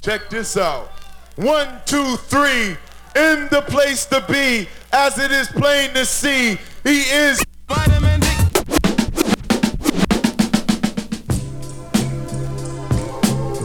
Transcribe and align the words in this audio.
Check 0.00 0.30
this 0.30 0.56
out. 0.56 0.88
One, 1.36 1.68
two, 1.84 2.16
three. 2.16 2.74
In 3.14 3.48
the 3.50 3.62
place 3.68 4.06
to 4.06 4.24
be, 4.30 4.66
as 4.94 5.18
it 5.18 5.30
is 5.30 5.48
plain 5.48 5.90
to 5.90 6.06
see, 6.06 6.56
he 6.84 7.00
is 7.00 7.44
vitamin 7.68 8.20
D. 8.20 8.26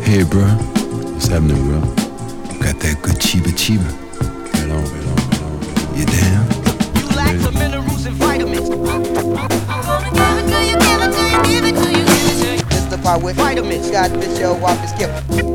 Hey, 0.04 0.24
bro. 0.24 0.44
What's 1.14 1.28
happening, 1.28 1.56
bro? 1.68 1.80
Got 2.60 2.82
that 2.82 3.00
good 3.02 3.16
chiba 3.16 3.54
chiba. 3.56 3.90
Right 4.52 4.72
on, 4.72 4.84
right 4.84 5.06
on, 5.08 5.16
right 5.30 5.42
on. 5.42 5.98
You 5.98 6.06
down? 6.06 6.46
You 6.98 7.08
lack 7.16 7.38
the 7.40 7.52
minerals 7.54 8.06
and 8.06 8.16
vitamins. 8.18 8.70
This 12.70 12.86
the 12.88 12.98
part 13.02 13.24
with 13.24 13.38
vitamins. 13.38 13.90
Got 13.90 14.12
this 14.12 14.38
show 14.38 14.56
off 14.66 14.82
the 14.82 14.88
skip. 14.88 15.55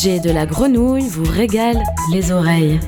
DJ 0.00 0.18
de 0.22 0.30
la 0.30 0.46
grenouille 0.46 1.08
vous 1.08 1.30
régalent 1.30 1.84
les 2.10 2.32
oreilles. 2.32 2.80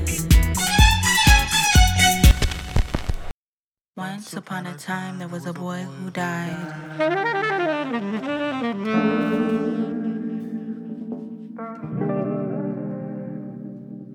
Once 3.95 4.33
upon 4.35 4.65
a 4.65 4.73
time, 4.73 5.19
there 5.19 5.27
was 5.27 5.45
a 5.45 5.53
boy 5.53 5.85
who 5.85 6.09
died. 6.09 6.57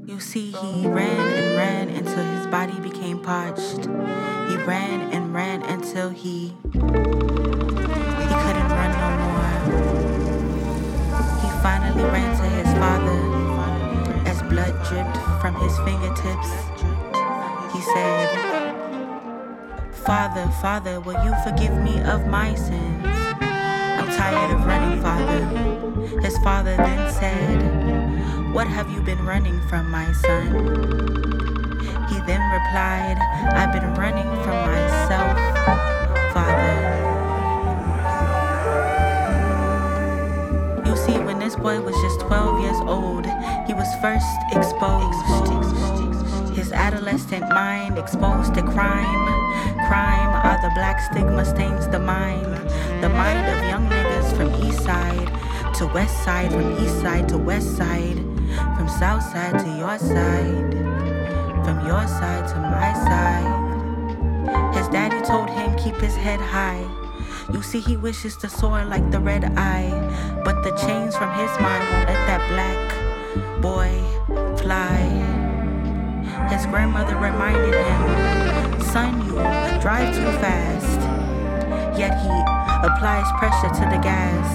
You 0.09 0.19
see, 0.19 0.51
he 0.51 0.89
ran 0.89 1.21
and 1.39 1.57
ran 1.57 1.89
until 1.91 2.25
his 2.25 2.49
body 2.49 2.81
became 2.81 3.21
parched. 3.21 3.87
He 4.49 4.57
ran 4.67 5.13
and 5.13 5.33
ran 5.33 5.63
until 5.63 6.09
he 6.11 6.53
couldn't 6.73 7.13
run 8.75 8.91
no 8.91 9.11
more. 9.23 9.55
He 11.43 11.49
finally 11.63 12.03
ran 12.03 12.37
to 12.39 12.48
father 12.79 13.19
as 14.27 14.41
blood 14.43 14.75
dripped 14.87 15.19
from 15.41 15.55
his 15.57 15.77
fingertips. 15.81 16.51
He 17.73 17.81
said, 17.81 18.29
Father, 20.07 20.47
Father, 20.63 21.01
will 21.01 21.23
you 21.25 21.35
forgive 21.45 21.77
me 21.83 22.01
of 22.03 22.27
my 22.27 22.55
sins? 22.55 23.05
I'm 23.41 24.09
tired 24.17 24.55
of 24.55 24.65
running, 24.65 25.03
Father. 25.03 26.21
His 26.21 26.39
father 26.39 26.77
then 26.77 27.13
said, 27.13 28.55
What 28.55 28.69
have 28.69 28.91
you 28.91 29.03
been 29.03 29.25
running 29.27 29.61
from, 29.69 29.91
my 29.91 30.11
son? 30.13 30.47
He 32.09 32.17
then 32.27 32.43
replied, 32.59 33.19
I've 33.53 33.73
been 33.73 33.93
running 33.95 34.31
from 34.45 34.57
myself, 34.71 35.37
boy 41.63 41.81
was 41.81 41.95
just 42.03 42.21
12 42.21 42.61
years 42.61 42.77
old, 42.87 43.27
he 43.67 43.75
was 43.75 43.89
first 44.01 44.27
exposed. 44.53 45.19
His 46.57 46.73
adolescent 46.73 47.49
mind 47.51 47.99
exposed 47.99 48.55
to 48.55 48.63
crime. 48.63 49.25
Crime 49.89 50.33
are 50.47 50.59
the 50.63 50.71
black 50.75 51.01
stigma 51.01 51.45
stains 51.45 51.87
the 51.89 51.99
mind. 51.99 52.47
The 53.03 53.09
mind 53.09 53.47
of 53.47 53.69
young 53.69 53.89
niggas 53.89 54.37
from 54.37 54.55
east 54.65 54.83
side 54.83 55.29
to 55.75 55.87
west 55.87 56.25
side, 56.25 56.51
from 56.51 56.73
east 56.85 57.01
side 57.01 57.29
to 57.29 57.39
west 57.39 57.77
side, 57.77 58.17
from 58.77 58.89
south 58.89 59.23
side 59.23 59.59
to 59.59 59.69
your 59.79 59.99
side, 59.99 60.73
from 61.65 61.87
your 61.87 62.07
side 62.07 62.49
to 62.49 62.57
my 62.57 62.93
side. 63.07 64.75
His 64.75 64.89
daddy 64.89 65.21
told 65.25 65.51
him 65.51 65.77
keep 65.77 65.97
his 65.97 66.17
head 66.17 66.41
high. 66.41 66.98
You 67.51 67.63
see, 67.63 67.81
he 67.81 67.97
wishes 67.97 68.37
to 68.39 68.49
soar 68.49 68.85
like 68.85 69.11
the 69.11 69.19
red 69.19 69.43
eye, 69.57 69.89
but 70.45 70.63
the 70.63 70.71
chains 70.73 71.17
from 71.17 71.33
his 71.33 71.51
mind 71.59 71.83
won't 71.91 72.07
let 72.07 72.27
that 72.29 72.43
black 72.53 73.63
boy 73.63 73.89
fly. 74.59 75.01
His 76.51 76.67
grandmother 76.67 77.17
reminded 77.17 77.75
him, 77.75 78.81
Son, 78.83 79.25
you 79.25 79.33
drive 79.81 80.15
too 80.15 80.31
fast. 80.45 81.01
Yet 81.99 82.21
he 82.21 82.37
applies 82.87 83.27
pressure 83.39 83.73
to 83.81 83.85
the 83.97 84.01
gas. 84.03 84.47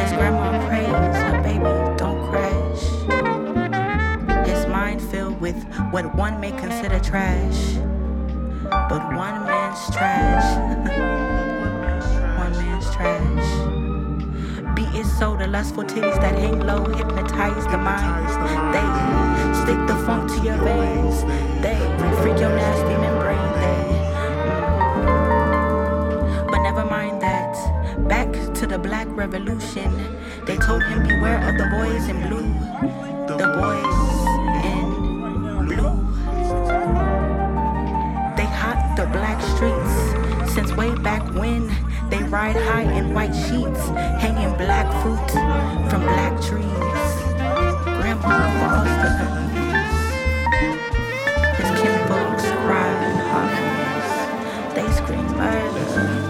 His 0.00 0.12
grandma 0.16 0.64
prays, 0.68 1.16
her 1.26 1.42
baby, 1.42 1.74
don't 1.98 2.22
crash. 2.30 2.82
His 4.46 4.64
mind 4.68 5.02
filled 5.02 5.40
with 5.40 5.60
what 5.90 6.14
one 6.14 6.40
may 6.40 6.52
consider 6.52 7.00
trash, 7.00 7.74
but 8.70 9.02
one 9.16 9.44
man's 9.44 9.90
trash. 9.94 11.22
trash. 12.96 13.48
Be 14.74 14.82
it 14.98 15.06
so 15.06 15.36
the 15.36 15.46
lustful 15.46 15.84
titties 15.84 16.20
that 16.20 16.34
hang 16.38 16.60
low 16.60 16.84
hypnotize 16.84 17.64
the 17.66 17.78
mind. 17.78 18.28
They 18.74 18.86
stick 19.62 19.80
the 19.86 19.96
funk 20.04 20.30
to 20.32 20.40
your 20.42 20.56
veins. 20.58 21.24
They 21.62 21.78
freak 22.20 22.38
your 22.40 22.50
nasty 22.50 22.96
membrane. 23.04 23.52
They. 23.60 23.78
mm. 25.04 26.50
But 26.50 26.60
never 26.62 26.84
mind 26.84 27.20
that. 27.22 27.54
Back 28.08 28.32
to 28.54 28.66
the 28.66 28.78
black 28.78 29.06
revolution. 29.10 29.90
They 30.46 30.56
told 30.56 30.82
him 30.84 31.02
beware 31.02 31.40
of 31.48 31.56
the 31.58 31.66
boys 31.76 32.08
in 32.08 32.16
blue. 32.26 32.48
The 33.26 33.36
boys 33.60 34.00
in 34.72 34.88
blue. 35.66 35.96
They 38.36 38.48
hot 38.60 38.78
the 38.96 39.06
black 39.06 39.40
streets 39.52 39.94
since 40.54 40.72
way 40.74 40.94
back 40.96 41.22
when. 41.34 41.85
They 42.08 42.22
ride 42.22 42.56
high 42.56 42.86
in 42.98 43.12
white 43.14 43.34
sheets, 43.34 43.88
hanging 44.22 44.56
black 44.56 44.86
fruit 45.02 45.30
from 45.90 46.02
black 46.02 46.40
trees. 46.40 46.66
Grandpa 47.82 48.36
falls 48.60 48.92
to 49.02 49.08
her. 49.18 49.30
His 51.58 51.70
kinfolks 51.80 52.46
cry 52.64 52.92
harmonies. 53.32 54.74
They 54.74 54.88
scream. 54.94 55.26
Murder. 55.36 56.25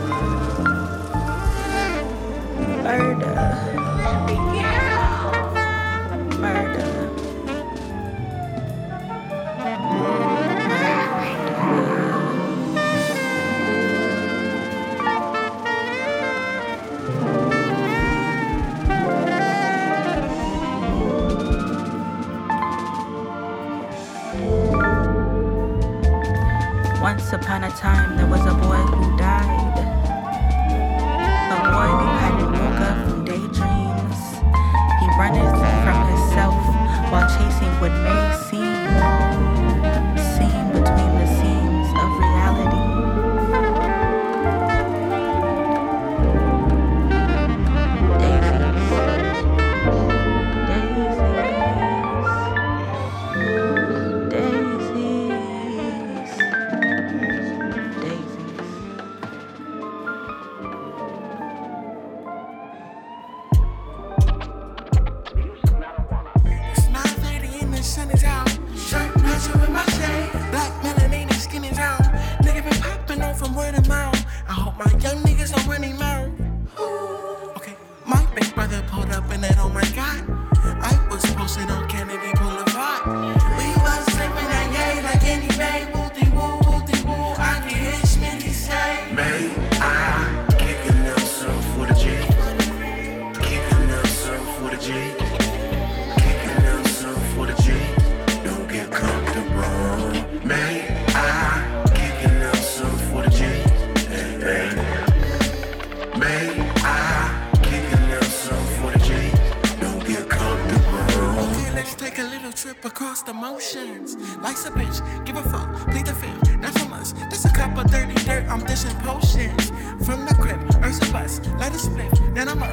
trip 112.66 112.84
across 112.84 113.22
the 113.22 113.32
motions. 113.32 114.16
Life's 114.38 114.66
a 114.66 114.70
bitch, 114.70 114.98
give 115.24 115.36
a 115.36 115.42
fuck, 115.42 115.72
plead 115.88 116.04
the 116.04 116.14
fifth, 116.14 116.58
not 116.58 116.76
from 116.76 116.92
us. 116.94 117.12
That's 117.12 117.44
a 117.44 117.52
cup 117.52 117.78
of 117.78 117.88
dirty 117.92 118.14
dirt, 118.24 118.44
I'm 118.48 118.64
dishing 118.64 118.96
potions. 119.06 119.70
From 120.04 120.26
the 120.26 120.34
crib, 120.34 120.58
Earth's 120.82 120.98
a 121.08 121.12
bus, 121.12 121.40
let 121.60 121.70
us 121.72 121.86
flip, 121.86 122.10
then 122.34 122.48
I'm 122.48 122.60
up. 122.60 122.70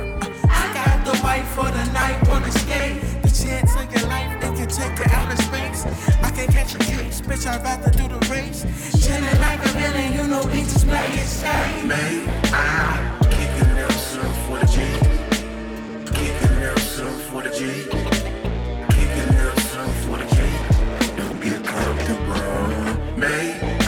I 0.50 0.64
got 0.74 1.06
the 1.06 1.16
wife 1.22 1.48
for 1.50 1.70
the 1.70 1.86
night, 1.94 2.28
wanna 2.28 2.52
stay. 2.52 3.00
The 3.22 3.30
chance 3.30 3.76
of 3.76 3.86
your 3.94 4.10
life, 4.10 4.42
they 4.42 4.52
can 4.58 4.68
take 4.68 4.98
you 4.98 5.06
out 5.14 5.32
of 5.32 5.38
space. 5.38 5.86
I 6.24 6.32
can 6.32 6.48
catch 6.48 6.74
a 6.74 6.80
case, 6.80 7.22
bitch, 7.22 7.46
I'd 7.46 7.62
rather 7.62 7.92
do 7.92 8.08
the 8.08 8.20
race. 8.32 8.66
Chilling 9.06 9.40
like 9.42 9.60
a 9.64 9.70
villain, 9.78 10.14
you 10.14 10.26
know, 10.26 10.44
we 10.46 10.64
just 10.64 10.88
play 10.88 11.06
it 11.22 11.28
safe. 11.28 11.86
May 11.86 12.26
I 12.52 12.98
kick 13.30 13.54
a 13.62 13.66
nail 13.76 13.90
for 14.48 14.58
the 14.58 14.66
G? 14.74 14.78
Kick 16.18 16.36
a 16.50 16.60
nail 16.60 16.78
for 17.30 17.44
the 17.44 17.52
G? 17.52 18.23
you 22.08 22.16
were 22.28 23.18
made 23.18 23.83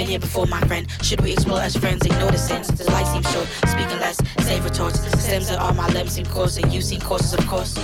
been 0.00 0.08
here 0.08 0.18
before, 0.18 0.46
my 0.46 0.60
friend. 0.62 0.86
Should 1.02 1.20
we 1.20 1.32
explore 1.32 1.60
as 1.60 1.76
friends? 1.76 2.06
Ignore 2.06 2.30
the 2.30 2.38
sense. 2.38 2.68
The 2.68 2.90
light 2.90 3.06
seems 3.12 3.30
short. 3.32 3.46
Speaking 3.68 3.98
less, 4.00 4.16
save 4.46 4.64
retorts. 4.64 4.98
Stems 5.22 5.48
that 5.50 5.58
are 5.58 5.74
my 5.74 5.88
limbs 5.88 6.12
seem 6.12 6.24
coarse, 6.24 6.56
and 6.56 6.72
you 6.72 6.80
seem 6.80 7.00
courses 7.00 7.34
of 7.34 7.46
course. 7.46 7.74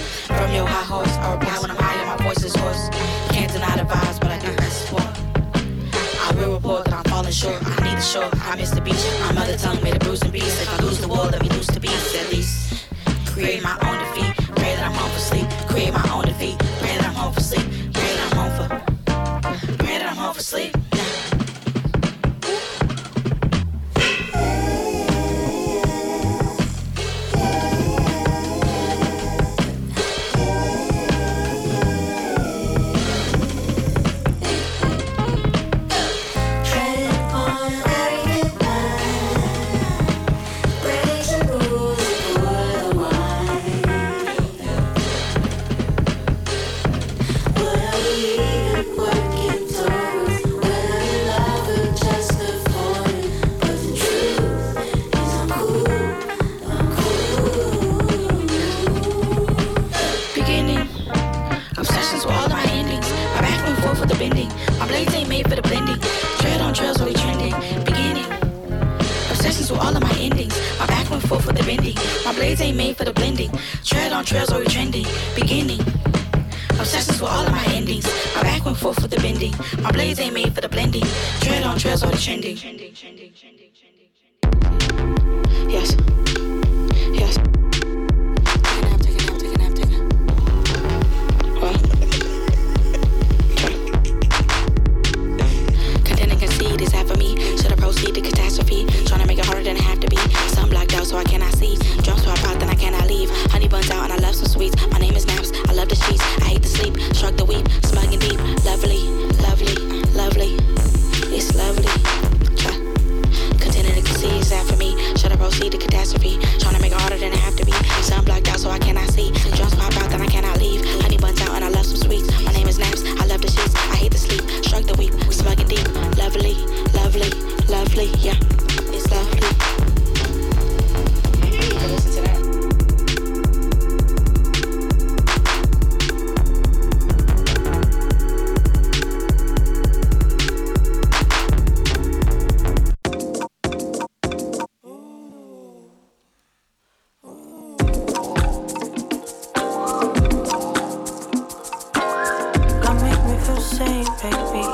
Baby. 154.23 154.65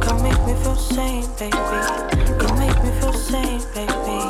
Come 0.00 0.22
make 0.22 0.40
me 0.46 0.54
feel 0.62 0.76
sane, 0.76 1.28
baby. 1.38 1.56
Come 2.38 2.58
make 2.58 2.82
me 2.82 2.90
feel 3.00 3.12
sane, 3.12 3.62
baby. 3.74 4.20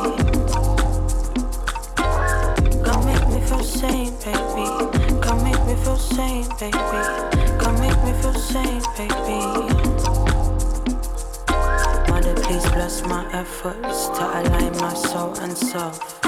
Come 2.85 3.05
make 3.07 3.29
me 3.29 3.41
feel 3.41 3.63
sane, 3.63 4.15
baby. 4.25 4.67
Come 5.21 5.43
make 5.45 5.65
me 5.67 5.75
feel 5.85 5.97
sane, 5.97 6.49
baby. 6.59 7.03
Come 7.59 7.79
make 7.81 8.01
me 8.05 8.13
feel 8.21 8.35
sane, 8.35 8.83
baby. 8.97 9.41
Mother, 12.11 12.35
please 12.43 12.67
bless 12.77 13.03
my 13.07 13.25
efforts 13.33 14.09
to 14.09 14.23
align 14.23 14.77
my 14.79 14.95
soul 14.95 15.35
and 15.41 15.57
self. 15.57 16.23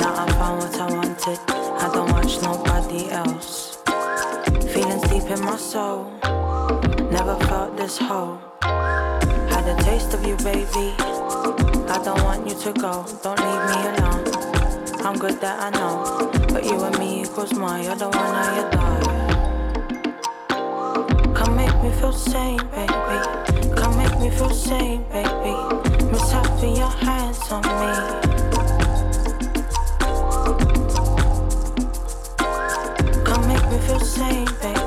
Now 0.00 0.14
I 0.24 0.26
found 0.38 0.60
what 0.62 0.80
I 0.80 0.92
wanted. 0.92 1.38
I 1.48 1.90
don't 1.92 2.42
nobody 2.42 3.10
else. 3.10 3.76
Deep 5.26 5.30
in 5.30 5.40
my 5.44 5.56
soul. 5.56 6.06
Never 7.10 7.36
felt 7.46 7.76
this 7.76 7.98
whole. 7.98 8.38
Had 8.62 9.66
a 9.68 9.76
taste 9.82 10.12
of 10.14 10.26
you, 10.26 10.36
baby. 10.38 10.94
I 11.88 12.00
don't 12.04 12.22
want 12.24 12.46
you 12.48 12.54
to 12.54 12.72
go. 12.72 13.06
Don't 13.22 13.38
leave 13.38 13.64
me 13.70 13.86
alone. 13.90 14.24
I'm 15.04 15.16
good 15.18 15.40
that 15.40 15.60
I 15.62 15.70
know. 15.70 16.30
But 16.52 16.64
you 16.64 16.82
and 16.82 16.98
me 16.98 17.22
equals. 17.22 17.52
You're 17.52 17.94
the 17.94 18.08
one 18.08 18.16
I 18.16 18.58
adore. 18.66 19.06
Come 21.34 21.56
make 21.56 21.82
me 21.82 21.90
feel 21.92 22.12
sane, 22.12 22.58
baby. 22.74 23.20
Come 23.76 23.96
make 23.96 24.18
me 24.18 24.30
feel 24.30 24.50
sane, 24.50 25.04
baby. 25.12 25.54
Miss 26.10 26.32
happy 26.32 26.70
your 26.70 26.90
hands 26.90 27.52
on 27.52 27.62
me. 27.62 27.92
Come 33.24 33.46
make 33.48 33.66
me 33.70 33.78
feel 33.86 34.00
sane, 34.00 34.48
baby. 34.60 34.85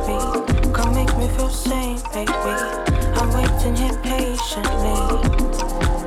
Sane, 1.49 1.99
baby. 2.13 2.31
I'm 3.17 3.29
waiting 3.33 3.75
here 3.75 3.97
patiently. 4.03 4.99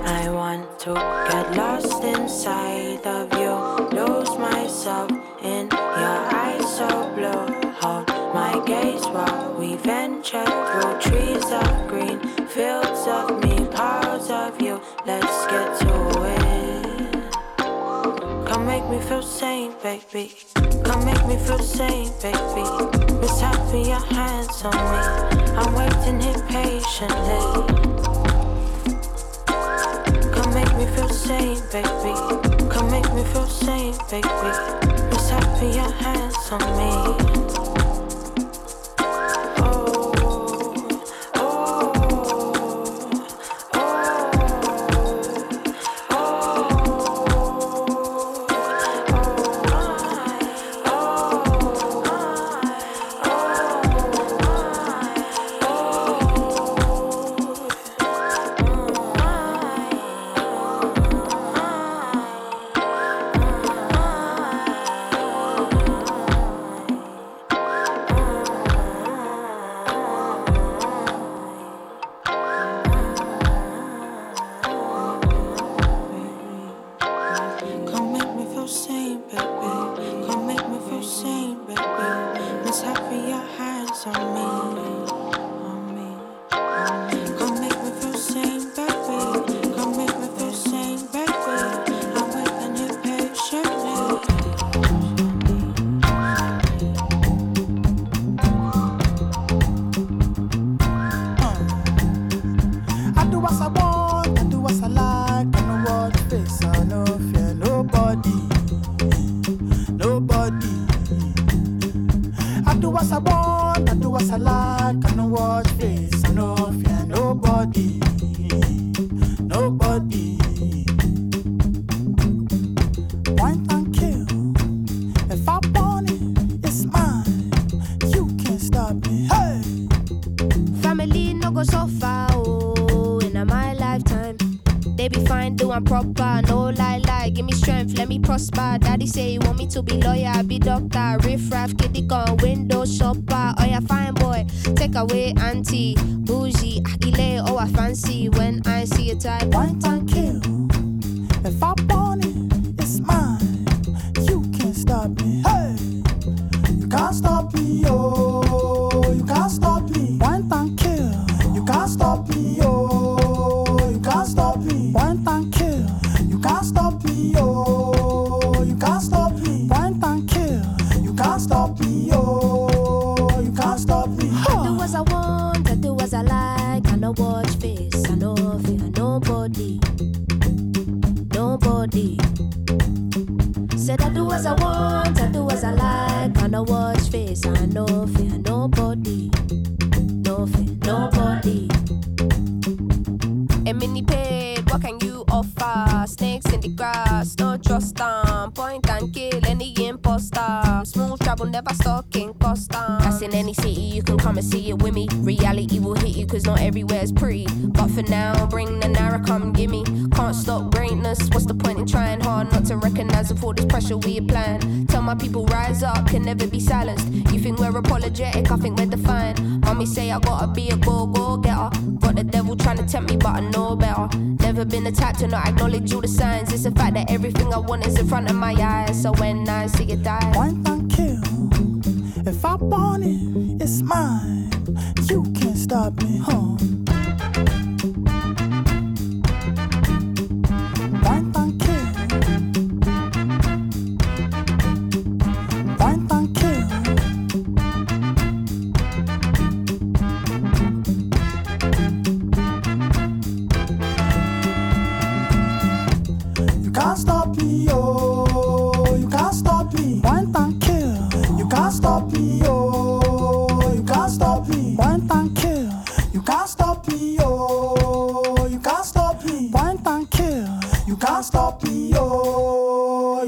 I 0.04 0.28
want 0.30 0.78
to 0.80 0.94
get 0.94 1.56
lost 1.56 2.02
inside 2.04 3.06
of 3.06 3.32
you. 3.34 3.54
Lose 3.98 4.38
myself 4.38 5.10
in 5.42 5.68
your 5.70 6.18
eyes 6.42 6.76
so 6.76 6.88
blue. 7.14 7.70
Hold 7.80 8.08
my 8.34 8.62
gaze 8.66 9.04
while 9.06 9.54
we 9.58 9.76
venture 9.76 10.61
sane, 19.62 19.74
baby. 19.82 20.32
Come 20.84 21.04
make 21.04 21.26
me 21.26 21.36
feel 21.36 21.58
the 21.58 21.62
same, 21.62 22.10
baby. 22.20 22.64
Miss 23.20 23.40
for 23.70 23.76
your 23.76 24.04
hands 24.14 24.64
on 24.64 24.74
me. 24.74 25.00
I'm 25.56 25.74
waiting 25.74 26.20
here 26.20 26.42
patiently. 26.48 27.42
Come 30.32 30.54
make 30.54 30.74
me 30.76 30.86
feel 30.94 31.08
the 31.08 31.14
same, 31.14 31.60
baby. 31.70 32.68
Come 32.68 32.90
make 32.90 33.12
me 33.14 33.24
feel 33.24 33.44
the 33.44 33.58
same, 33.66 33.94
baby. 34.10 34.50
Miss 35.10 35.30
for 35.58 35.64
your 35.64 35.90
hands 35.90 36.52
on 36.52 36.62
me. 36.78 37.71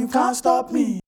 You 0.05 0.11
can't 0.11 0.37
stop 0.37 0.71
me. 0.71 1.04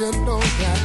you 0.00 0.10
know 0.24 0.40
that. 0.40 0.79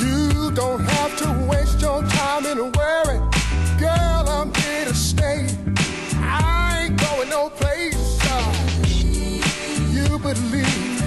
You 0.00 0.50
don't 0.52 0.80
have 0.80 1.16
to 1.18 1.46
waste 1.48 1.80
your 1.80 2.02
time 2.02 2.46
in 2.46 2.58
worry. 2.72 3.18
Girl, 3.78 4.28
I'm 4.28 4.54
here 4.54 4.84
to 4.84 4.94
stay. 4.94 5.48
I 6.18 6.84
ain't 6.84 7.00
going 7.00 7.28
no 7.28 7.50
place. 7.50 8.20
You 9.90 10.18
believe, 10.18 11.02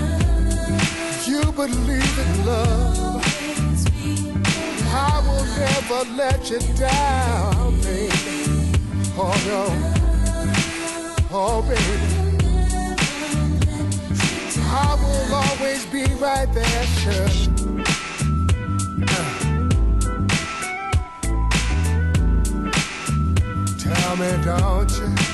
you 1.28 1.52
believe 1.54 2.20
in 2.20 2.46
love. 2.46 3.24
I 4.90 5.22
will 5.26 5.46
never 5.64 6.04
let 6.16 6.50
you 6.50 6.60
down, 6.76 7.80
baby. 7.82 8.12
Oh 9.18 9.36
no, 9.48 9.64
oh 11.32 11.62
baby. 11.62 12.27
always 15.60 15.86
be 15.88 16.04
right 16.16 16.52
there, 16.54 16.84
sure. 16.84 17.28
Tell 23.78 24.16
me, 24.18 24.44
don't 24.44 24.92
you? 25.00 25.27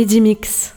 Midi 0.00 0.18
Mix. 0.18 0.72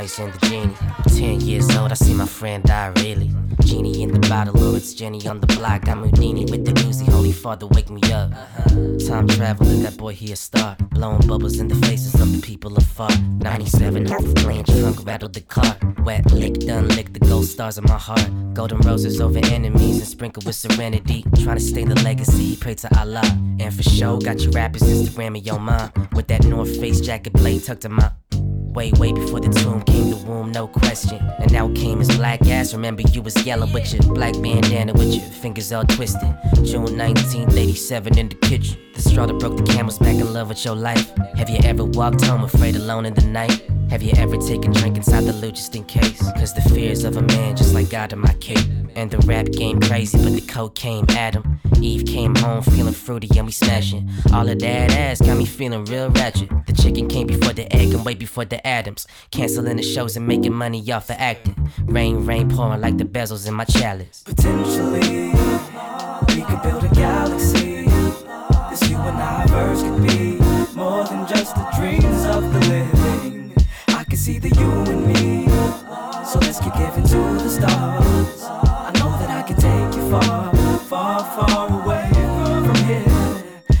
Christ 0.00 0.18
and 0.20 0.32
the 0.32 0.46
genie. 0.46 0.74
Ten 1.18 1.40
years 1.42 1.76
old, 1.76 1.92
I 1.92 1.94
see 1.94 2.14
my 2.14 2.24
friend 2.24 2.64
die 2.64 2.90
really. 3.02 3.30
Genie 3.66 4.02
in 4.02 4.10
the 4.12 4.28
bottle, 4.30 4.56
or 4.64 4.74
it's 4.74 4.94
Jenny 4.94 5.26
on 5.28 5.40
the 5.40 5.46
block. 5.58 5.88
I'm 5.88 6.02
Houdini 6.02 6.46
with 6.46 6.64
the 6.64 6.72
doozy, 6.72 7.06
holy 7.06 7.32
father, 7.32 7.66
wake 7.66 7.90
me 7.90 8.00
up. 8.10 8.30
Time 9.06 9.28
traveler, 9.28 9.74
that 9.84 9.98
boy 9.98 10.14
he 10.14 10.32
a 10.32 10.36
star. 10.36 10.74
Blowing 10.92 11.26
bubbles 11.26 11.58
in 11.58 11.68
the 11.68 11.74
faces 11.86 12.14
of 12.14 12.32
the 12.32 12.40
people 12.40 12.74
afar. 12.78 13.10
97 13.40 14.10
off 14.10 14.24
playing 14.36 14.64
trunk, 14.64 15.04
rattled 15.04 15.34
the 15.34 15.42
car. 15.42 15.76
Wet 16.02 16.32
lick, 16.32 16.54
done 16.60 16.88
lick 16.88 17.12
the 17.12 17.20
gold 17.20 17.44
stars 17.44 17.76
in 17.76 17.84
my 17.84 17.98
heart. 17.98 18.26
Golden 18.54 18.78
roses 18.78 19.20
over 19.20 19.40
enemies 19.52 19.98
and 19.98 20.08
sprinkle 20.08 20.42
with 20.46 20.56
serenity. 20.56 21.26
Trying 21.42 21.58
to 21.58 21.62
stay 21.72 21.84
the 21.84 22.00
legacy, 22.02 22.56
pray 22.56 22.74
to 22.76 22.88
Allah. 22.98 23.26
And 23.60 23.74
for 23.74 23.82
show, 23.82 24.16
got 24.16 24.40
your 24.40 24.52
rappers 24.52 24.82
Instagram 24.82 25.32
me 25.32 25.40
your 25.40 25.60
mind. 25.60 25.92
With 26.14 26.28
that 26.28 26.46
North 26.46 26.74
Face 26.80 27.02
jacket 27.02 27.34
blade 27.34 27.64
tucked 27.64 27.84
in 27.84 27.92
my 27.92 28.10
Way, 28.70 28.92
way 28.92 29.12
before 29.12 29.40
the 29.40 29.48
tomb 29.48 29.82
came 29.82 30.10
the 30.10 30.16
womb, 30.16 30.52
no 30.52 30.68
question. 30.68 31.18
And 31.40 31.52
now 31.52 31.72
came 31.74 31.98
his 31.98 32.16
black 32.16 32.46
ass. 32.46 32.72
Remember, 32.72 33.02
you 33.02 33.20
was 33.20 33.34
yelling 33.44 33.72
with 33.72 33.92
your 33.92 34.02
black 34.14 34.34
bandana 34.40 34.92
with 34.92 35.12
your 35.12 35.22
fingers 35.22 35.72
all 35.72 35.84
twisted. 35.84 36.36
June 36.64 36.96
1987 36.96 38.18
in 38.18 38.28
the 38.28 38.34
kitchen. 38.36 38.89
The 39.00 39.08
straw 39.08 39.24
that 39.24 39.38
broke 39.38 39.56
the 39.56 39.62
camel's 39.62 39.98
back 39.98 40.16
in 40.16 40.30
love 40.30 40.50
with 40.50 40.62
your 40.62 40.74
life. 40.74 41.16
Have 41.34 41.48
you 41.48 41.58
ever 41.64 41.86
walked 41.86 42.22
home 42.22 42.44
afraid 42.44 42.76
alone 42.76 43.06
in 43.06 43.14
the 43.14 43.24
night? 43.24 43.62
Have 43.88 44.02
you 44.02 44.12
ever 44.18 44.36
taken 44.36 44.72
drink 44.72 44.98
inside 44.98 45.24
the 45.24 45.32
loot 45.32 45.54
just 45.54 45.74
in 45.74 45.84
case? 45.84 46.20
Cause 46.32 46.52
the 46.52 46.60
fears 46.60 47.04
of 47.04 47.16
a 47.16 47.22
man 47.22 47.56
just 47.56 47.72
like 47.72 47.88
God 47.88 48.12
in 48.12 48.18
my 48.18 48.34
cape. 48.34 48.58
And 48.94 49.10
the 49.10 49.16
rap 49.20 49.46
game 49.52 49.80
crazy, 49.80 50.18
but 50.18 50.34
the 50.34 50.42
cocaine 50.42 51.06
Adam. 51.12 51.58
Eve 51.80 52.04
came 52.04 52.34
home 52.34 52.62
feeling 52.62 52.92
fruity 52.92 53.26
and 53.38 53.46
we 53.46 53.52
smashing. 53.52 54.06
All 54.34 54.46
of 54.46 54.58
that 54.58 54.90
ass 54.90 55.22
got 55.22 55.38
me 55.38 55.46
feeling 55.46 55.86
real 55.86 56.10
ratchet. 56.10 56.50
The 56.66 56.74
chicken 56.74 57.08
came 57.08 57.26
before 57.26 57.54
the 57.54 57.74
egg 57.74 57.94
and 57.94 58.04
way 58.04 58.12
before 58.12 58.44
the 58.44 58.64
Adams. 58.66 59.06
Canceling 59.30 59.78
the 59.78 59.82
shows 59.82 60.14
and 60.18 60.26
making 60.26 60.52
money 60.52 60.92
off 60.92 61.08
of 61.08 61.16
acting. 61.18 61.70
Rain, 61.86 62.26
rain 62.26 62.50
pouring 62.50 62.82
like 62.82 62.98
the 62.98 63.04
bezels 63.04 63.48
in 63.48 63.54
my 63.54 63.64
chalice. 63.64 64.22
Potentially, 64.24 65.30
we 66.28 66.42
could 66.42 66.62
build 66.62 66.84
a 66.84 66.94
galaxy. 66.94 67.69
I 74.20 74.22
can 74.22 74.32
see 74.34 74.38
the 74.38 74.54
you 74.60 74.70
and 74.92 75.06
me. 75.06 75.46
So 76.26 76.38
let's 76.40 76.60
keep 76.60 76.74
giving 76.74 77.04
to 77.04 77.42
the 77.42 77.48
stars. 77.48 78.42
I 78.44 78.92
know 78.98 79.16
that 79.18 79.30
I 79.30 79.42
can 79.42 79.56
take 79.56 79.96
you 79.96 80.10
far, 80.10 80.54
far, 80.80 81.24
far 81.24 81.82
away 81.82 82.10
from 82.12 82.74
here, 82.84 83.08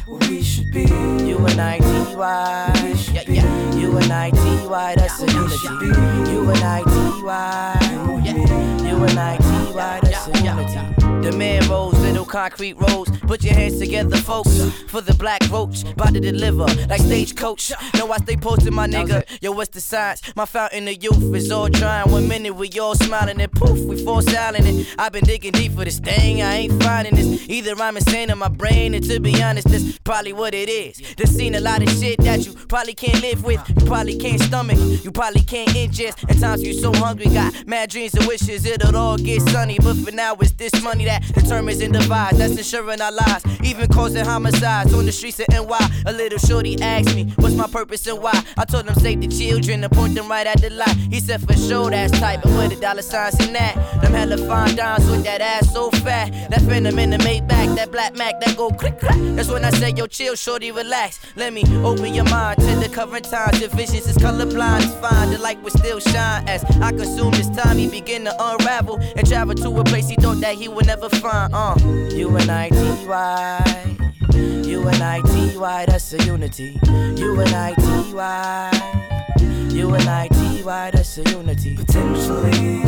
where 0.06 0.30
we 0.30 0.42
should 0.42 0.70
be. 0.70 0.86
You 1.28 1.36
and 1.44 1.60
I, 1.60 1.78
T-Y. 1.78 2.72
Yeah, 3.12 3.22
yeah. 3.28 3.74
You 3.74 3.98
and 3.98 4.10
I, 4.10 4.30
T-Y, 4.30 4.94
that's 4.96 5.22
a 5.22 5.26
unity. 5.26 6.32
You 6.32 6.48
and 6.48 6.64
I, 6.64 6.82
T-Y. 6.84 7.76
Yeah. 8.24 8.88
You 8.88 9.04
and 9.04 9.18
I, 9.18 9.36
T-Y, 9.36 9.59
a 9.76 10.42
unity. 10.42 11.28
The 11.28 11.34
man 11.36 11.68
rolls, 11.68 11.98
little 12.00 12.24
concrete 12.24 12.74
roads. 12.74 13.10
Put 13.20 13.44
your 13.44 13.54
hands 13.54 13.78
together, 13.78 14.16
folks. 14.16 14.70
For 14.88 15.00
the 15.00 15.14
black 15.14 15.48
roach, 15.50 15.84
about 15.84 16.14
to 16.14 16.20
deliver 16.20 16.64
like 16.64 17.00
stagecoach. 17.00 17.72
Know 17.94 18.10
I 18.10 18.16
stay 18.18 18.36
posted, 18.36 18.72
my 18.72 18.86
nigga. 18.86 19.24
Yo, 19.40 19.52
what's 19.52 19.70
the 19.70 19.80
science? 19.80 20.22
My 20.34 20.46
fountain 20.46 20.88
of 20.88 21.02
youth 21.02 21.34
is 21.34 21.50
all 21.50 21.68
trying. 21.68 22.10
One 22.10 22.26
minute 22.28 22.54
we 22.54 22.70
all 22.80 22.94
smiling 22.94 23.40
and 23.40 23.52
poof, 23.52 23.78
we 23.80 24.02
fall 24.04 24.22
silent. 24.22 24.66
And 24.66 24.86
I've 24.98 25.12
been 25.12 25.24
digging 25.24 25.52
deep 25.52 25.72
for 25.72 25.84
this 25.84 25.98
thing. 25.98 26.42
I 26.42 26.54
ain't 26.56 26.82
finding 26.82 27.14
this. 27.14 27.48
Either 27.48 27.74
I'm 27.80 27.96
insane 27.96 28.30
in 28.30 28.38
my 28.38 28.48
brain, 28.48 28.94
and 28.94 29.04
to 29.04 29.20
be 29.20 29.42
honest, 29.42 29.68
that's 29.68 29.98
probably 29.98 30.32
what 30.32 30.54
it 30.54 30.68
is. 30.68 30.96
Just 31.16 31.36
seen 31.36 31.54
a 31.54 31.60
lot 31.60 31.82
of 31.82 31.88
shit 31.90 32.18
that 32.20 32.46
you 32.46 32.54
probably 32.68 32.94
can't 32.94 33.20
live 33.22 33.44
with. 33.44 33.60
You 33.68 33.86
probably 33.86 34.16
can't 34.16 34.40
stomach. 34.40 34.78
You 35.04 35.10
probably 35.12 35.42
can't 35.42 35.70
ingest. 35.70 36.28
At 36.30 36.40
times 36.40 36.62
you 36.62 36.72
so 36.72 36.92
hungry, 36.92 37.26
got 37.26 37.66
mad 37.66 37.90
dreams 37.90 38.14
and 38.14 38.26
wishes 38.26 38.64
it'll 38.64 38.96
all 38.96 39.18
get 39.18 39.42
sunny. 39.60 39.78
But 39.78 39.96
for 39.96 40.10
now, 40.10 40.34
it's 40.40 40.52
this 40.52 40.72
money 40.82 41.04
that 41.04 41.22
determines 41.34 41.80
and 41.80 41.92
divides. 41.92 42.38
That's 42.38 42.56
ensuring 42.56 43.00
our 43.00 43.12
lives, 43.12 43.44
even 43.62 43.88
causing 43.88 44.24
homicides 44.24 44.94
on 44.94 45.04
the 45.04 45.12
streets 45.12 45.40
of 45.40 45.46
NY. 45.50 46.02
A 46.06 46.12
little 46.12 46.38
shorty 46.38 46.80
asked 46.80 47.14
me, 47.14 47.24
What's 47.36 47.54
my 47.54 47.66
purpose 47.66 48.06
and 48.06 48.22
why? 48.22 48.42
I 48.56 48.64
told 48.64 48.88
him, 48.88 48.94
Save 48.94 49.20
the 49.20 49.28
children 49.28 49.84
and 49.84 49.92
point 49.92 50.14
them 50.14 50.28
right 50.28 50.46
at 50.46 50.60
the 50.60 50.70
light. 50.70 50.96
He 51.14 51.20
said, 51.20 51.40
For 51.46 51.54
sure, 51.54 51.90
that's 51.90 52.18
tight, 52.18 52.40
but 52.42 52.52
with 52.52 52.70
the 52.70 52.80
dollar 52.80 53.02
signs 53.02 53.38
in 53.46 53.52
that. 53.52 53.74
Them 54.00 54.12
hella 54.12 54.38
fine 54.38 54.76
dimes 54.76 55.06
with 55.10 55.24
that 55.24 55.40
ass 55.40 55.72
so 55.72 55.90
fat. 55.90 56.30
That 56.50 56.62
phantom 56.62 56.98
in 56.98 57.10
the 57.10 57.18
Maybach, 57.18 57.76
that 57.76 57.90
black 57.92 58.16
Mac, 58.16 58.40
that 58.40 58.56
go 58.56 58.70
click 58.70 58.98
clack. 58.98 59.18
That's 59.36 59.50
when 59.50 59.64
I 59.64 59.70
say, 59.70 59.92
Yo, 59.96 60.06
chill, 60.06 60.36
shorty, 60.36 60.70
relax. 60.70 61.20
Let 61.36 61.52
me 61.52 61.64
open 61.84 62.14
your 62.14 62.24
mind 62.24 62.60
to 62.60 62.76
the 62.76 62.88
current 62.88 63.26
times. 63.26 63.60
Your 63.60 63.70
visions 63.70 64.06
is 64.06 64.16
colorblind, 64.16 64.84
it's 64.84 64.94
fine. 65.06 65.30
The 65.30 65.38
light 65.38 65.60
will 65.62 65.70
still 65.70 66.00
shine 66.00 66.48
as 66.48 66.64
I 66.80 66.92
consume 66.92 67.32
this 67.32 67.50
time. 67.50 67.76
He 67.76 67.88
begin 67.88 68.24
to 68.24 68.34
unravel 68.38 68.98
and 69.16 69.26
travel 69.28 69.49
to 69.54 69.80
a 69.80 69.84
place 69.84 70.08
he 70.08 70.16
thought 70.16 70.40
that 70.40 70.54
he 70.54 70.68
would 70.68 70.86
never 70.86 71.08
find. 71.08 71.54
Uh, 71.54 71.74
you 72.14 72.34
and 72.36 72.50
I, 72.50 72.68
T-Y. 72.68 73.96
You 74.34 74.86
and 74.86 75.02
I, 75.02 75.20
T-Y, 75.22 75.86
that's 75.86 76.12
a 76.12 76.24
unity. 76.24 76.78
You 76.86 77.40
and 77.40 77.54
I, 77.54 77.74
T-Y. 77.74 79.70
You 79.72 79.94
and 79.94 80.08
I, 80.08 80.28
T-Y, 80.28 80.90
that's 80.92 81.18
a 81.18 81.22
unity. 81.30 81.74
Potentially, 81.74 82.82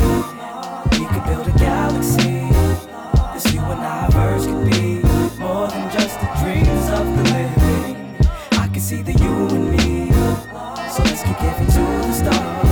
we 0.91 1.05
could 1.07 1.25
build 1.25 1.47
a 1.47 1.53
galaxy. 1.57 2.47
This 3.33 3.53
you 3.53 3.61
and 3.61 3.81
I 3.81 4.09
verse 4.11 4.45
could 4.45 4.71
be 4.71 5.01
more 5.39 5.67
than 5.67 5.91
just 5.91 6.19
the 6.19 6.29
dreams 6.39 6.89
of 6.89 7.05
the 7.17 7.23
living. 7.33 8.15
I 8.53 8.67
can 8.67 8.79
see 8.79 9.01
the 9.01 9.13
you 9.13 9.47
and 9.49 9.71
me. 9.71 10.11
So 10.91 11.03
let's 11.03 11.23
keep 11.23 11.37
giving 11.39 11.67
to 11.67 12.07
the 12.07 12.13
stars. 12.13 12.62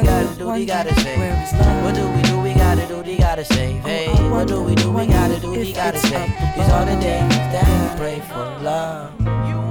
We 0.00 0.06
gotta 0.06 0.38
do, 0.38 0.50
we 0.50 0.66
gotta 0.66 0.94
say. 1.00 1.16
What 1.82 1.94
do 1.94 2.08
we 2.10 2.22
do? 2.22 2.40
We 2.40 2.54
gotta 2.54 2.86
do, 2.86 3.02
we 3.02 3.16
gotta 3.16 3.44
say. 3.44 3.72
Hey, 3.84 4.08
what 4.30 4.46
do 4.46 4.62
we 4.62 4.74
do? 4.74 4.90
We 4.92 5.06
gotta 5.06 5.40
do, 5.40 5.50
we 5.52 5.72
gotta 5.72 5.98
say. 5.98 6.26
These 6.56 6.68
are 6.68 6.84
the 6.84 6.96
days 7.00 7.30
that 7.52 7.64
we 7.64 7.98
pray 7.98 8.20
for 8.20 8.44
love. 8.62 9.12
Who 9.20 9.70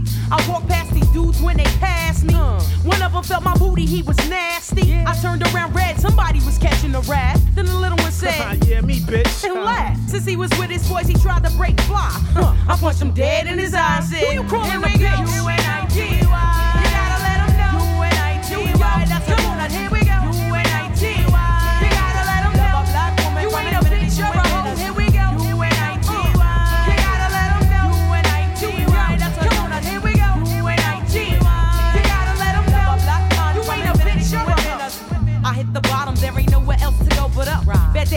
I 0.31 0.45
walked 0.49 0.67
past 0.69 0.93
these 0.93 1.07
dudes 1.09 1.41
when 1.41 1.57
they 1.57 1.65
passed 1.79 2.23
me. 2.23 2.33
Uh. 2.33 2.59
One 2.83 3.01
of 3.01 3.13
them 3.13 3.23
felt 3.23 3.43
my 3.43 3.55
booty, 3.57 3.85
he 3.85 4.01
was 4.01 4.17
nasty. 4.29 4.95
I 4.95 5.13
turned 5.21 5.43
around 5.53 5.73
red, 5.75 5.99
somebody 5.99 6.39
was 6.45 6.57
catching 6.57 6.95
a 6.95 7.01
rat. 7.01 7.39
Then 7.53 7.65
the 7.65 7.75
little 7.77 7.97
one 7.97 8.11
said, 8.11 8.63
Yeah, 8.65 8.81
me, 8.81 8.99
bitch. 8.99 9.43
and 9.43 9.63
laughed. 9.63 9.99
Uh. 9.99 10.07
Since 10.07 10.25
he 10.25 10.35
was 10.35 10.49
with 10.59 10.69
his 10.69 10.87
boys, 10.87 11.07
he 11.07 11.15
tried 11.15 11.43
to 11.43 11.51
break 11.57 11.79
fly. 11.81 12.09
Uh. 12.35 12.53
Huh. 12.53 12.73
I 12.73 12.77
punched 12.77 13.01
him 13.01 13.11
dead 13.13 13.47
in 13.47 13.57
his 13.59 13.73
eyes. 13.73 14.09
Said, 14.09 14.19
Who 14.23 14.33
you 14.33 14.43
calling 14.49 14.71
a 14.71 14.87
bitch? 14.87 15.35
You 15.35 15.47
and 15.47 15.61
I, 15.61 15.87
You 15.93 16.17
gotta 16.95 17.19
let 17.23 17.37
him 17.43 17.57
know. 17.57 17.77
You 17.95 18.03
and 18.03 18.83
I, 18.83 19.05
That's 19.05 19.29
a 19.29 19.35
Come 19.35 19.45
on, 19.59 19.69
here 19.69 20.00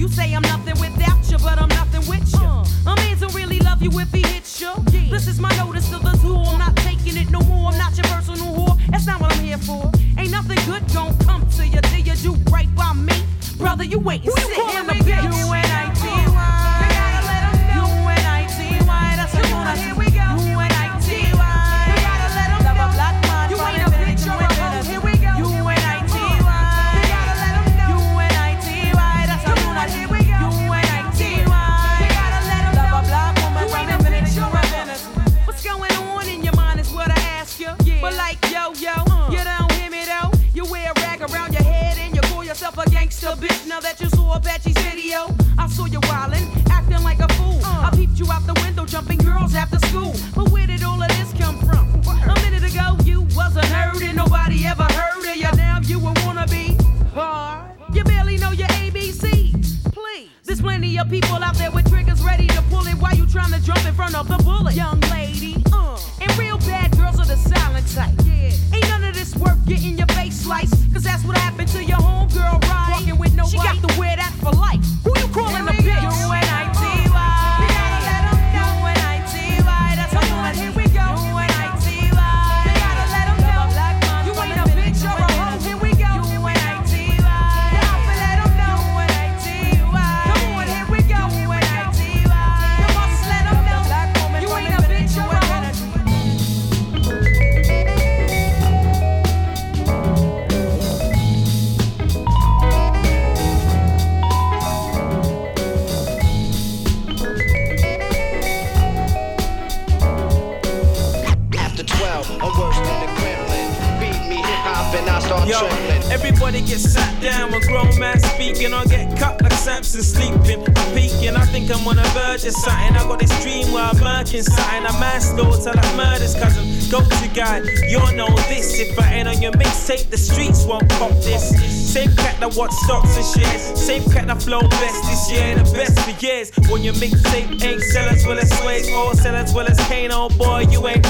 I'm 0.00 0.42
nothing 0.42 0.78
without 0.80 1.28
you, 1.28 1.38
but 1.38 1.60
I'm 1.60 1.68
nothing 1.70 2.06
with 2.08 2.32
you. 2.32 2.46
A 2.86 2.94
man 2.94 3.18
don't 3.18 3.34
really 3.34 3.58
love 3.58 3.82
you 3.82 3.90
if 3.98 4.12
he 4.12 4.22
hits 4.22 4.60
you. 4.60 4.70
This 5.10 5.26
is 5.26 5.40
my 5.40 5.50
notice 5.56 5.88
to 5.90 5.98
the 5.98 6.12
tour. 6.22 6.44
I'm 6.46 6.58
not 6.58 6.76
taking 6.76 7.16
it 7.16 7.30
no 7.30 7.40
more. 7.40 7.72
I'm 7.72 7.78
not 7.78 7.96
your 7.96 8.04
personal 8.04 8.54
whore. 8.54 8.78
That's 8.90 9.06
not 9.06 9.20
what 9.20 9.32
I'm 9.36 9.42
here 9.42 9.58
for. 9.58 9.90
Ain't 10.16 10.30
nothing 10.30 10.58
good 10.66 10.84
gon' 10.94 11.18
come 11.18 11.48
to 11.50 11.66
you 11.66 11.80
till 11.80 11.98
you 12.00 12.14
do 12.14 12.34
right 12.52 12.72
by 12.76 12.92
me. 12.92 13.12
Brother, 13.58 13.82
you 13.84 13.98
wait 13.98 14.20
and 14.24 14.30
Who 14.32 14.40
you 14.40 14.46
sit 14.46 14.56
calling 14.56 14.76
in 14.78 14.86
the 14.86 14.92
bitch. 14.92 15.02
bitch? 15.04 15.24
You 15.24 15.30
gotta 16.94 17.26
let 17.26 17.42
know. 17.74 17.86
U-N-I-T-Y, 17.88 19.14
that's 19.16 19.34
what 19.34 19.52
I'm 19.52 19.76
here 19.78 19.94
we 19.96 20.04
go. 20.04 20.07
U-N-I-T-Y. 20.07 20.07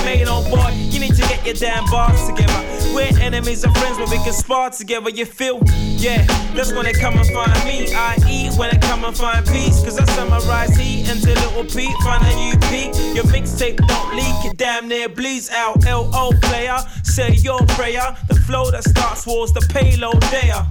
Made, 0.08 0.26
oh 0.28 0.42
boy. 0.48 0.70
You 0.92 1.00
need 1.00 1.14
to 1.16 1.22
get 1.22 1.44
your 1.44 1.54
damn 1.54 1.84
bars 1.90 2.26
together. 2.26 2.60
We're 2.94 3.12
enemies 3.20 3.64
and 3.64 3.76
friends, 3.76 3.98
but 3.98 4.10
we 4.10 4.16
can 4.18 4.32
spar 4.32 4.70
together. 4.70 5.10
You 5.10 5.26
feel? 5.26 5.60
Yeah, 6.04 6.24
that's 6.54 6.72
when 6.72 6.84
they 6.84 6.92
come 6.92 7.16
and 7.16 7.26
find 7.28 7.52
me. 7.64 7.92
I 7.94 8.16
eat 8.28 8.56
when 8.58 8.70
they 8.70 8.78
come 8.78 9.04
and 9.04 9.16
find 9.16 9.46
peace. 9.46 9.82
Cause 9.84 9.98
I 9.98 10.04
summarize 10.16 10.76
heat 10.76 11.08
into 11.10 11.28
little 11.42 11.64
Pete. 11.64 11.96
Find 12.04 12.22
a 12.24 12.32
UP. 12.52 12.72
Your 13.16 13.24
mixtape 13.34 13.78
don't 13.86 14.10
leak, 14.16 14.38
it 14.50 14.56
damn 14.56 14.88
near 14.88 15.08
bleeds 15.08 15.50
out. 15.50 15.84
LO 15.84 16.30
player, 16.42 16.78
say 17.02 17.32
your 17.34 17.60
prayer. 17.76 18.16
The 18.28 18.36
flow 18.46 18.70
that 18.70 18.84
starts 18.84 19.26
wars, 19.26 19.52
the 19.52 19.60
payload 19.72 20.22
there. 20.34 20.66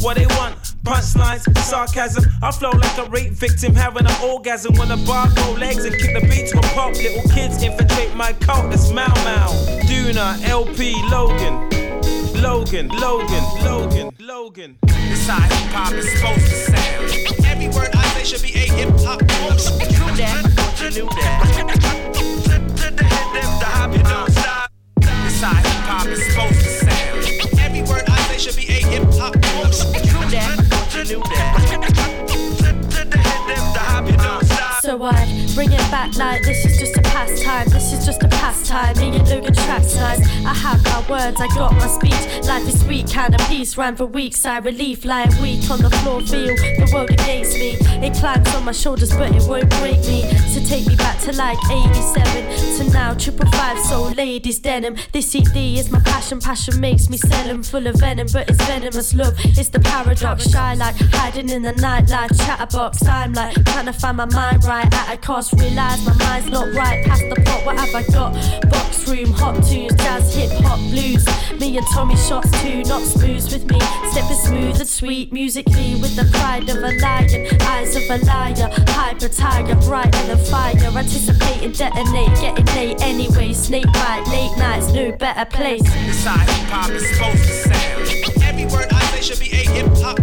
What 0.00 0.16
they 0.16 0.26
want, 0.26 0.54
punchlines, 0.84 1.42
sarcasm. 1.58 2.24
I 2.42 2.52
flow 2.52 2.70
like 2.70 2.98
a 2.98 3.04
rape 3.10 3.32
victim 3.32 3.74
having 3.74 4.06
an 4.06 4.14
orgasm 4.22 4.74
when 4.76 4.88
the 4.88 4.96
bar 5.06 5.28
go 5.34 5.52
legs 5.52 5.84
and 5.84 5.94
kick 5.94 6.14
the 6.14 6.26
beats 6.28 6.52
to 6.52 6.58
a 6.58 6.62
pop. 6.74 6.94
Little 6.94 7.28
kids 7.30 7.62
infiltrate 7.62 8.14
my 8.14 8.32
cult, 8.34 8.70
that's 8.70 8.90
Mau 8.90 9.08
Mau. 9.24 9.50
Duna, 9.88 10.40
LP, 10.48 10.94
Logan. 11.10 11.68
Logan, 12.40 12.88
Logan, 12.88 13.44
Logan, 13.64 14.10
Logan. 14.20 14.78
This 14.86 15.26
how 15.26 15.40
hip 15.40 15.72
hop 15.72 15.92
is 15.92 16.08
supposed 16.12 16.46
to 16.46 16.54
sound. 16.54 17.44
Every 17.44 17.68
word 17.68 17.90
I 17.92 18.04
say 18.14 18.24
should 18.24 18.42
be 18.42 18.54
a 18.54 18.70
hip 18.70 18.90
hop 19.00 19.20
motion. 19.42 19.78
True 19.92 20.14
that, 20.16 20.44
you 20.80 20.90
knew 20.90 21.08
that. 21.10 21.42
To 22.76 22.90
the 22.94 23.04
head, 23.04 23.62
hop, 23.64 23.92
you 23.92 24.02
don't 24.04 24.30
stop. 24.30 24.70
This 25.00 25.40
how 25.42 25.54
hip 25.54 25.66
hop 25.90 26.06
is 26.06 26.24
supposed 26.26 26.60
to 26.60 26.86
sound. 26.86 27.17
True 29.30 30.30
that, 30.30 30.94
you 30.94 31.04
knew 31.04 31.22
that. 31.22 32.07
So 34.88 35.02
I 35.02 35.46
bring 35.54 35.70
it 35.70 35.90
back 35.90 36.16
like 36.16 36.42
this 36.44 36.64
is 36.64 36.78
just 36.78 36.96
a 36.96 37.02
pastime. 37.02 37.68
This 37.68 37.92
is 37.92 38.06
just 38.06 38.22
a 38.22 38.28
pastime. 38.28 38.96
Me 38.96 39.18
and 39.18 39.28
Logan 39.28 39.52
tracks 39.52 39.94
nice. 39.96 40.20
I 40.46 40.54
have 40.54 40.82
my 40.82 41.00
words, 41.10 41.38
I 41.42 41.48
got 41.48 41.74
my 41.74 41.86
speech. 41.86 42.46
Life 42.46 42.66
is 42.66 42.80
sweet, 42.80 43.12
kind 43.12 43.38
of 43.38 43.46
peace. 43.48 43.76
Ran 43.76 43.96
for 43.96 44.06
weeks, 44.06 44.46
I 44.46 44.56
relief. 44.60 45.04
Lying 45.04 45.28
weak 45.42 45.70
on 45.70 45.82
the 45.82 45.90
floor, 45.90 46.22
feel 46.22 46.56
the 46.56 46.90
world 46.94 47.10
against 47.10 47.58
me. 47.58 47.76
It 48.00 48.14
climbs 48.14 48.48
on 48.54 48.64
my 48.64 48.72
shoulders, 48.72 49.10
but 49.10 49.30
it 49.36 49.42
won't 49.46 49.68
break 49.78 49.98
me. 50.06 50.22
So 50.54 50.64
take 50.64 50.86
me 50.86 50.96
back 50.96 51.20
to 51.24 51.32
like 51.32 51.58
87 51.70 52.78
to 52.78 52.90
now. 52.90 53.12
Triple 53.12 53.50
five, 53.50 53.78
soul 53.80 54.12
ladies, 54.12 54.58
denim. 54.58 54.96
This 55.12 55.28
CD 55.32 55.78
is 55.78 55.90
my 55.90 56.00
passion. 56.00 56.40
Passion 56.40 56.80
makes 56.80 57.10
me 57.10 57.18
sell 57.18 57.38
sell 57.48 57.50
'em 57.50 57.62
full 57.62 57.86
of 57.86 57.96
venom, 57.96 58.26
but 58.32 58.48
it's 58.48 58.62
venomous 58.64 59.12
love. 59.12 59.34
It's 59.44 59.68
the 59.68 59.80
paradox. 59.80 60.48
Shy 60.48 60.74
like 60.74 60.96
hiding 61.12 61.50
in 61.50 61.62
the 61.62 61.72
nightlife. 61.72 62.32
Chatterbox. 62.46 63.06
I'm 63.06 63.32
like 63.34 63.54
trying 63.66 63.86
to 63.86 63.92
find 63.92 64.16
my 64.16 64.24
mind 64.24 64.64
right 64.64 64.77
at 64.84 65.14
a 65.14 65.16
cost. 65.16 65.52
Realize 65.60 66.04
my 66.04 66.14
mind's 66.18 66.50
not 66.50 66.72
right 66.74 67.04
past 67.04 67.22
the 67.28 67.36
pot. 67.42 67.64
What 67.64 67.78
have 67.78 67.94
I 67.94 68.02
got? 68.12 68.32
Box 68.70 69.08
room, 69.08 69.32
hot 69.32 69.62
tunes, 69.64 69.94
jazz, 69.96 70.34
hip 70.34 70.50
hop, 70.64 70.78
blues. 70.90 71.24
Me 71.60 71.76
and 71.76 71.86
Tommy 71.92 72.16
shots 72.16 72.50
too, 72.62 72.82
not 72.82 73.02
smooth 73.02 73.44
with 73.52 73.70
me. 73.70 73.80
Stepping 74.10 74.36
smooth 74.36 74.80
and 74.80 74.88
sweet 74.88 75.32
musically 75.32 75.94
with 76.00 76.14
the 76.16 76.24
pride 76.38 76.68
of 76.68 76.76
a 76.76 76.92
lion, 77.00 77.46
eyes 77.62 77.96
of 77.96 78.02
a 78.10 78.24
liar, 78.24 78.68
hyper 78.88 79.28
tiger, 79.28 79.76
bright 79.86 80.14
and 80.14 80.32
a 80.32 80.36
fire. 80.36 80.74
Anticipating 80.76 81.72
detonate, 81.72 82.34
getting 82.40 82.66
late 82.76 83.00
anyway. 83.02 83.52
Snake 83.52 83.92
bite, 83.92 84.24
late 84.28 84.56
nights, 84.58 84.92
no 84.92 85.12
better 85.12 85.44
place. 85.44 85.86
How 86.24 86.38
hip 86.38 86.68
hop 86.68 86.90
is 86.90 87.08
supposed 87.08 87.44
to 87.44 87.52
sound. 87.52 88.42
Every 88.42 88.66
word 88.66 88.86
I 88.92 89.00
say 89.12 89.20
should 89.22 89.40
be 89.40 89.50
a 89.52 89.62
hip 89.70 89.86
hop 89.98 90.18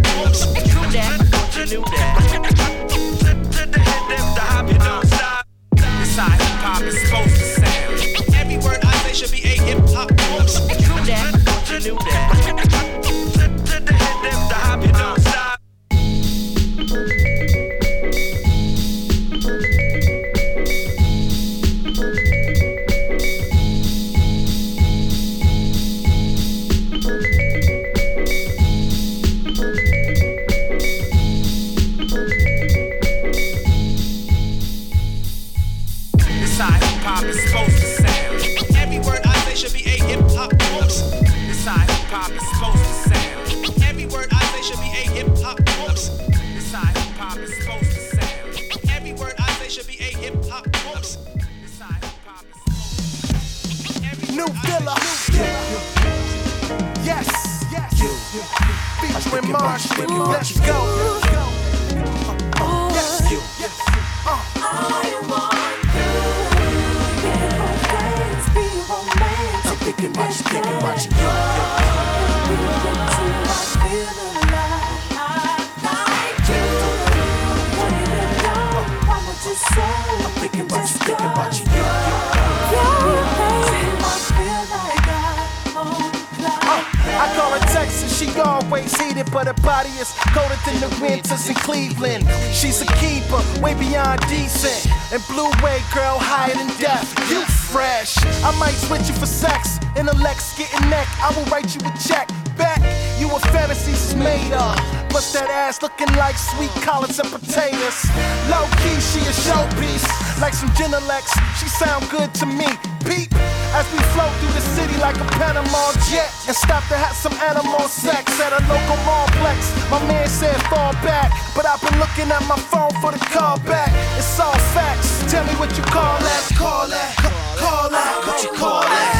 float 114.16 114.32
through 114.40 114.56
the 114.56 114.64
city 114.72 114.96
like 114.96 115.20
a 115.20 115.28
Panama 115.36 115.92
jet. 116.08 116.32
And 116.48 116.56
stop 116.56 116.82
to 116.88 116.96
have 116.96 117.14
some 117.14 117.36
animal 117.44 117.84
sex 117.86 118.24
at 118.40 118.52
a 118.56 118.60
local 118.64 118.96
complex. 119.04 119.58
My 119.92 120.00
man 120.08 120.26
said 120.28 120.56
fall 120.72 120.96
back, 121.04 121.28
but 121.54 121.66
I've 121.68 121.82
been 121.84 121.98
looking 122.00 122.32
at 122.32 122.42
my 122.48 122.56
phone 122.56 122.92
for 123.02 123.12
the 123.12 123.20
call 123.34 123.60
back. 123.60 123.92
It's 124.16 124.40
all 124.40 124.56
facts. 124.72 125.20
Tell 125.30 125.44
me 125.44 125.52
what 125.60 125.76
you 125.76 125.84
call 125.84 126.16
that. 126.18 126.42
Call 126.56 126.88
that. 126.88 127.12
Call 127.60 127.90
that. 127.90 128.24
What 128.26 128.42
you 128.42 128.52
call 128.56 128.80
that? 128.80 129.12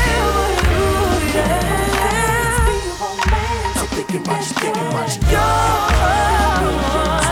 I'm 3.76 3.88
thinking 3.92 4.22
about 4.24 4.40
you, 4.48 4.54
thinking 4.56 4.86
about 4.88 5.12
you. 7.20 7.25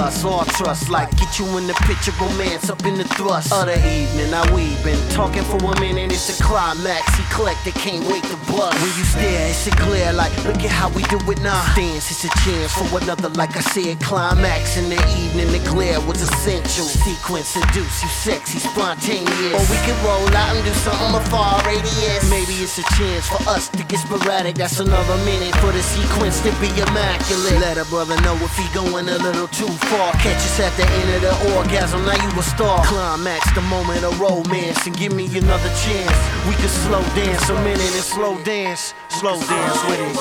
Us, 0.00 0.24
all 0.24 0.44
trust. 0.44 0.88
Like 0.88 1.10
get 1.16 1.38
you 1.38 1.46
in 1.58 1.66
the 1.66 1.74
picture, 1.86 2.12
romance 2.20 2.70
up 2.70 2.84
in 2.84 2.96
the 2.96 3.04
thrust 3.04 3.52
of 3.52 3.66
the 3.66 3.76
evening. 3.76 4.30
Now 4.30 4.44
we 4.54 4.74
been 4.82 4.98
talking 5.10 5.44
for 5.44 5.60
a 5.60 5.80
minute, 5.80 6.12
it's 6.12 6.40
a 6.40 6.42
climax. 6.42 7.04
He 7.16 7.24
collected, 7.34 7.74
can't 7.74 8.04
wait 8.08 8.24
to 8.24 8.36
bust. 8.48 8.74
When 8.80 8.92
you 8.96 9.04
stare, 9.04 9.50
it's 9.50 9.66
a 9.66 9.70
glare. 9.76 10.12
Like 10.12 10.32
look 10.44 10.62
at 10.64 10.72
how 10.72 10.88
we 10.90 11.02
do 11.04 11.18
it 11.30 11.40
now. 11.42 11.60
Dance, 11.76 12.10
it's 12.10 12.24
a 12.24 12.32
chance 12.44 12.72
for 12.72 12.88
another. 12.98 13.28
Like 13.30 13.56
I 13.56 13.60
said, 13.60 14.00
climax 14.00 14.76
in 14.76 14.88
the 14.88 15.00
evening. 15.20 15.52
The 15.52 15.62
glare 15.68 16.00
was 16.00 16.22
essential. 16.22 16.84
Sequence 16.84 17.48
seduce 17.48 18.02
you, 18.02 18.08
sexy, 18.08 18.58
spontaneous. 18.58 19.54
Or 19.54 19.64
we 19.68 19.78
can 19.84 19.96
roll 20.04 20.28
out 20.34 20.56
and 20.56 20.64
do 20.64 20.72
something 20.80 21.14
a 21.14 21.22
far 21.28 21.62
radius. 21.66 22.28
Maybe 22.30 22.54
it's 22.64 22.78
a 22.78 22.86
chance 22.96 23.28
for 23.28 23.40
us 23.48 23.68
to 23.68 23.84
get 23.84 24.00
sporadic. 24.00 24.56
That's 24.56 24.80
another 24.80 25.16
minute 25.24 25.54
for 25.56 25.72
the 25.72 25.82
sequence 25.82 26.40
to 26.40 26.50
be 26.60 26.68
immaculate. 26.80 27.60
Let 27.60 27.76
a 27.76 27.84
brother 27.84 28.18
know 28.22 28.34
if 28.40 28.56
he 28.56 28.66
going 28.74 29.08
a 29.08 29.18
little 29.18 29.48
too 29.48 29.68
far. 29.90 30.12
Catch 30.22 30.42
us 30.46 30.60
at 30.60 30.72
the 30.78 30.86
end 30.86 31.10
of 31.16 31.22
the 31.26 31.34
orgasm. 31.56 32.04
Now 32.06 32.14
you 32.14 32.30
a 32.38 32.42
star. 32.42 32.84
Climax 32.86 33.52
the 33.54 33.62
moment 33.62 34.04
of 34.04 34.18
romance 34.20 34.86
and 34.86 34.96
give 34.96 35.12
me 35.12 35.26
another 35.26 35.72
chance. 35.84 36.18
We 36.46 36.54
can 36.54 36.68
slow 36.68 37.02
dance 37.18 37.48
a 37.50 37.54
minute 37.62 37.94
and 37.98 38.06
slow 38.14 38.38
dance, 38.44 38.94
slow 39.08 39.40
dance 39.40 39.80
with 39.88 40.00
it. 40.00 40.16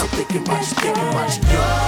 I'm 0.00 0.08
thinking 0.16 0.44
you, 0.46 0.64
thinking 0.80 1.08
about 1.08 1.36
you. 1.36 1.85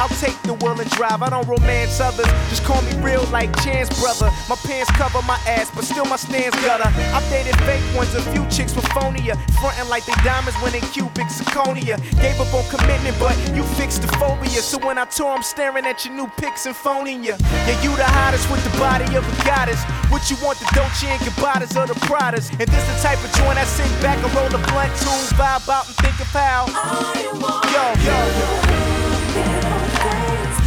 I'll 0.00 0.08
take 0.16 0.40
the 0.48 0.54
wheel 0.64 0.80
and 0.80 0.88
drive. 0.96 1.20
I 1.20 1.28
don't 1.28 1.46
romance 1.46 2.00
others, 2.00 2.24
just 2.48 2.64
call 2.64 2.80
me 2.80 2.96
real 3.04 3.20
like 3.28 3.52
Chance 3.60 3.92
brother. 4.00 4.32
My 4.48 4.56
pants 4.64 4.88
cover 4.96 5.20
my 5.28 5.36
ass, 5.44 5.70
but 5.76 5.84
still 5.84 6.06
my 6.06 6.16
stands 6.16 6.56
gutter. 6.64 6.88
I've 7.12 7.28
dated 7.28 7.52
fake 7.68 7.84
ones, 7.92 8.14
a 8.14 8.22
few 8.32 8.48
chicks 8.48 8.74
with 8.74 8.88
phonia, 8.96 9.36
frontin' 9.60 9.92
like 9.92 10.06
they 10.06 10.16
diamonds 10.24 10.56
when 10.64 10.72
they 10.72 10.80
cubic 10.96 11.28
zirconia. 11.28 12.00
Gave 12.16 12.40
up 12.40 12.48
on 12.56 12.64
commitment, 12.72 13.12
but 13.20 13.36
you 13.52 13.62
fixed 13.76 14.00
the 14.00 14.08
phobia. 14.16 14.64
So 14.64 14.78
when 14.80 14.96
I 14.96 15.04
tour, 15.04 15.36
I'm 15.36 15.42
staring 15.42 15.84
at 15.84 16.02
your 16.06 16.14
new 16.14 16.28
pics 16.40 16.64
and 16.64 16.74
phoning 16.74 17.22
ya. 17.22 17.36
Yeah, 17.68 17.76
you 17.84 17.92
the 18.00 18.08
hottest 18.08 18.48
with 18.50 18.64
the 18.64 18.72
body 18.80 19.04
of 19.20 19.28
a 19.28 19.44
goddess. 19.44 19.84
What 20.08 20.30
you 20.32 20.40
want, 20.40 20.56
the 20.64 20.68
Dolce 20.72 21.12
and 21.12 21.20
Gabbanas 21.28 21.76
or 21.76 21.86
the 21.86 21.98
Pradas? 22.08 22.48
And 22.56 22.64
this 22.72 22.84
the 22.88 22.96
type 23.04 23.20
of 23.20 23.28
joint 23.36 23.60
I 23.60 23.68
sit 23.68 23.92
back 24.00 24.16
and 24.16 24.32
roll 24.32 24.48
a 24.48 24.60
blunt 24.72 24.96
tune, 24.96 25.28
vibe 25.36 25.68
out 25.68 25.84
and 25.92 25.96
think 26.00 26.16
of 26.24 26.32
how. 26.32 26.64
I 26.72 27.20
Yo, 27.68 27.84
yo, 28.00 28.64
yo. 28.64 28.69